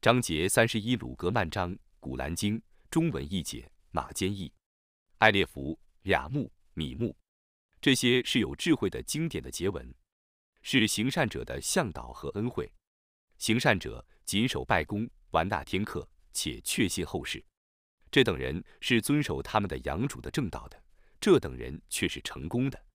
[0.00, 2.58] 章节三十一鲁格曼章，古兰经
[2.90, 4.50] 中文译解马坚译，
[5.18, 7.14] 艾列弗雅木米木，
[7.82, 9.94] 这些是有智慧的经典的结文，
[10.62, 12.72] 是行善者的向导和恩惠。
[13.36, 17.44] 行善者谨守拜功，完纳天课，且确信后世。
[18.10, 20.82] 这等人是遵守他们的养主的正道的，
[21.20, 22.86] 这等人却是成功的。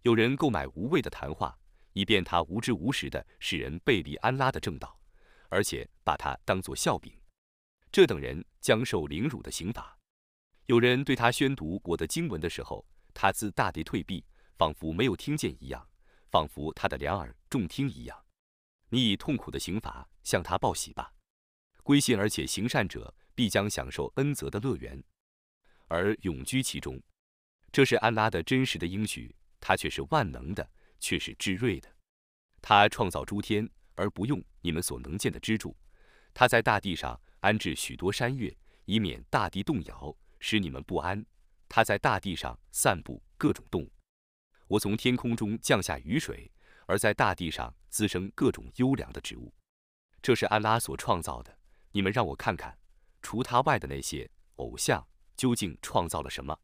[0.00, 1.58] 有人购买无谓的谈话，
[1.92, 4.97] 以便他无知无识的使人背离安拉的正道。
[5.48, 7.12] 而且把他当作笑柄，
[7.90, 9.98] 这等人将受凌辱的刑罚。
[10.66, 14.24] 有人对他宣读我的经文的时候，他自大地退避，
[14.56, 15.88] 仿佛没有听见一样，
[16.30, 18.24] 仿佛他的两耳重听一样。
[18.90, 21.12] 你以痛苦的刑罚向他报喜吧。
[21.82, 25.02] 归信而且行善者，必将享受恩泽的乐园，
[25.86, 27.00] 而永居其中。
[27.72, 30.70] 这是安拉的真实的应许，他却是万能的，
[31.00, 31.88] 却是至睿的。
[32.60, 33.68] 他创造诸天。
[33.98, 35.76] 而不用你们所能见的支柱，
[36.32, 41.24] 他在大地上安置许多山岳，以免大地动摇，使你们不安。
[41.68, 43.92] 他在大地上散布各种动物。
[44.68, 46.50] 我从天空中降下雨水，
[46.86, 49.52] 而在大地上滋生各种优良的植物。
[50.22, 51.58] 这是安拉所创造的。
[51.90, 52.78] 你们让我看看，
[53.20, 55.06] 除他外的那些偶像
[55.36, 56.56] 究竟创造了什么？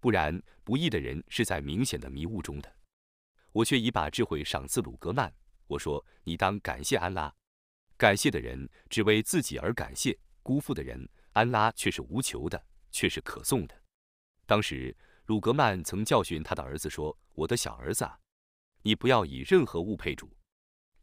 [0.00, 2.76] 不然，不义的人是在明显的迷雾中的。
[3.52, 5.32] 我却已把智慧赏赐鲁格曼。
[5.72, 7.34] 我说：“你当感谢安拉，
[7.96, 13.74] 感谢的人只为自己而感谢，辜负的人，安拉却是无求的，却是可颂的。”
[14.44, 14.94] 当时，
[15.26, 18.18] 鲁格曼曾教训他的儿子说：“我的小儿子啊，
[18.82, 20.36] 你不要以任何物配主，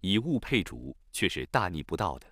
[0.02, 2.28] 以物配主却是大逆不道的。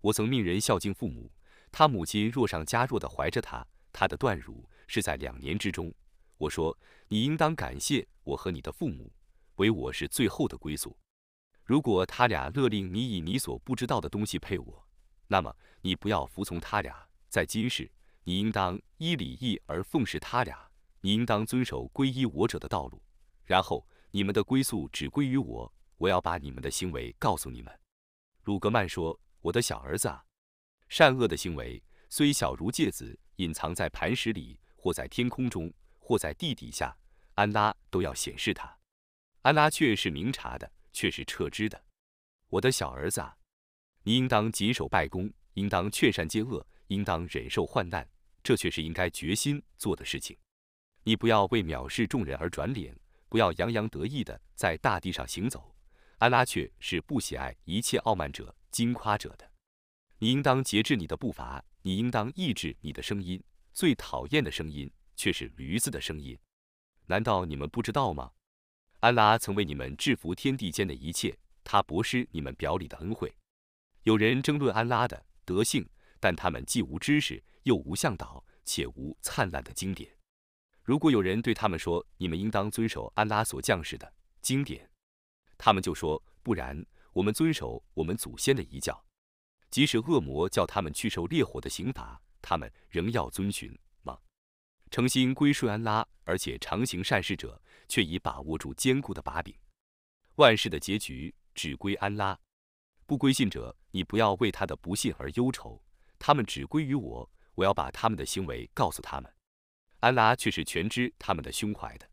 [0.00, 1.30] 我曾命人孝敬父母，
[1.70, 5.92] 他母亲若上加弱的怀着他，他的断乳是在两年之中。
[6.38, 9.12] 我说：你应当感谢我和你的父母，
[9.56, 10.96] 唯我是最后的归宿。”
[11.68, 14.88] 如果他俩勒令你以你所不知道的东西配我，
[15.26, 17.06] 那么你不要服从他俩。
[17.28, 17.92] 在今世，
[18.24, 20.66] 你应当依礼义而奉事他俩，
[21.02, 23.02] 你应当遵守皈依我者的道路。
[23.44, 27.80] 然后你们的归宿只归于我，我要把你们的行为告诉你们。
[28.44, 30.24] 鲁格曼说：“我的小儿子啊，
[30.88, 36.96] 善恶的行为虽小如芥子，隐藏在磐石里，或在天空中，或在地底下，
[37.34, 38.74] 安拉都要显示他。
[39.42, 41.80] 安拉却是明察的。”却是撤之的，
[42.48, 43.36] 我的小儿子啊，
[44.02, 48.04] 你应当谨守拜功，应当劝善戒恶，应当忍受患难，
[48.42, 50.36] 这却是应该决心做的事情。
[51.04, 52.98] 你不要为藐视众人而转脸，
[53.28, 55.72] 不要洋洋得意的在大地上行走。
[56.18, 59.48] 安拉却是不喜爱一切傲慢者、矜夸者的。
[60.18, 63.40] 你应当节制你的步伐，你应当抑制你的声音。
[63.72, 66.36] 最讨厌的声音却是驴子的声音。
[67.06, 68.32] 难道你们不知道吗？
[69.00, 73.32] 安拉曾为你们制服天地间的一切，他博施你们表里的恩惠。
[74.02, 75.88] 有人争论安拉的德性，
[76.18, 80.10] 但他们既无知识，又无向导，且无灿烂的经典。
[80.82, 84.90] 如果有人对他们说：“你们应当遵守安拉所降世的经典。”
[85.56, 89.04] 他们就说：“不然，我们遵守我们祖先的遗教。
[89.70, 94.18] 即使恶魔叫他们去受烈火的刑罚，他们仍要遵循吗？”
[94.90, 97.62] 诚心归顺安拉，而且常行善事者。
[97.88, 99.54] 却已把握住坚固的把柄，
[100.36, 102.38] 万事的结局只归安拉。
[103.06, 105.82] 不归信者，你不要为他的不信而忧愁，
[106.18, 109.34] 他们只归于我，我要把他们的行为告诉他们。
[110.00, 112.08] 安拉却是全知他们的胸怀的。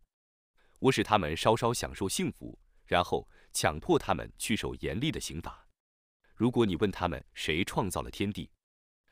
[0.79, 5.67] 我使他们稍稍享受幸福，然后强迫他们去受严厉的刑罚。
[6.33, 8.49] 如果你问他们谁创造了天地，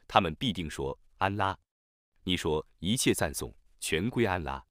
[0.08, 1.58] 他们必定说安拉。
[2.24, 4.64] 你说一切赞颂全归安拉。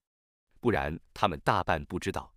[0.63, 2.33] 不然，他们大半不知道，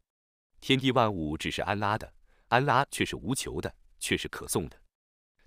[0.60, 2.12] 天地万物只是安拉的，
[2.48, 4.82] 安拉却是无求的，却是可颂的。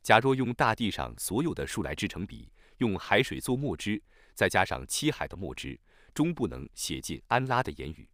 [0.00, 4.00] 假若用大地上所有的树来制成笔，用海水做墨汁，
[4.33, 5.77] 再加上七海的墨汁，
[6.15, 8.09] 终不能写尽安拉的言语。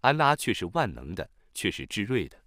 [0.00, 2.38] 安拉却是万能的，却是至睿的。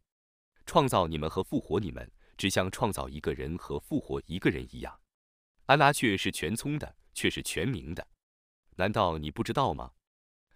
[0.68, 2.08] 创造你们和复活你们，
[2.38, 4.96] 只像创造一个人和复活一个人一样。
[5.66, 8.08] 安拉却是全聪的，却是全明的。
[8.76, 9.92] 难道你不知道吗？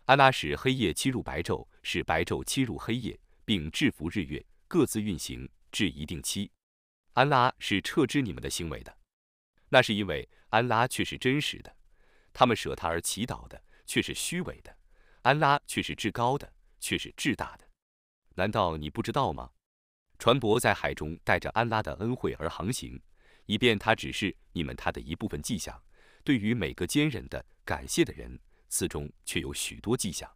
[0.06, 6.52] 安拉使黑夜侵入白昼，使白昼侵入黑夜，并制服日月，各自运行至一定期。
[7.14, 8.98] 安拉是撤知你们的行为的，
[9.70, 11.76] 那是因为安拉却是真实的，
[12.34, 14.76] 他们舍他而祈祷的却是虚伪的。
[15.22, 17.68] 安拉却是至高的，却是至大的。
[18.36, 19.52] 难道你不知道吗？
[20.18, 23.00] 船舶在海中带着安拉的恩惠而航行，
[23.46, 25.82] 以便他指示你们他的一部分迹象。
[26.24, 28.40] 对于每个坚忍的感谢的人。
[28.72, 30.28] 此中却有许多迹象。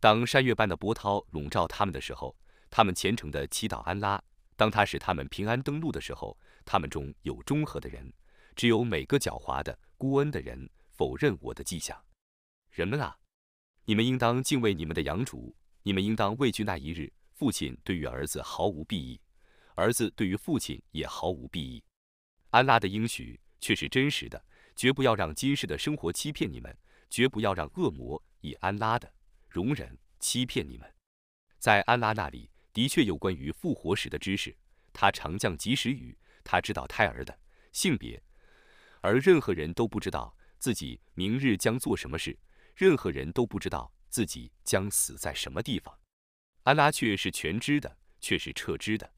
[0.00, 2.34] 当山岳般的波涛笼罩他们的时候，
[2.70, 4.18] 他们虔诚地祈祷安拉；
[4.56, 8.10] 当他使他们平安登陆的时候，他们中有中和的人，
[8.56, 12.02] 只有每个狡猾的、孤恩的人否认我的迹象。
[12.70, 13.18] 人们啊，
[13.84, 19.20] 你们应当敬畏你们的养主，你们应当畏惧那一日，父亲对于儿子毫无裨益，
[19.74, 21.82] 儿子对于父亲也毫无裨益。
[22.50, 24.42] 安拉的应许却是真实的，
[24.74, 26.74] 绝不要让今世的生活欺骗你们，
[27.10, 29.12] 绝不要让恶魔以安拉的
[29.48, 30.92] 容忍欺骗你们。
[31.58, 34.56] 在安拉那里的确有关于复活时的知识，
[34.92, 37.38] 他常降及时雨，他知道胎儿的
[37.72, 38.22] 性别，
[39.00, 42.38] 而任何人都不知道自己明日将做什么事。
[42.74, 45.98] 任何人都不知道自己将死在什么地方，
[46.62, 49.12] 安拉却是全知的，却是彻知的。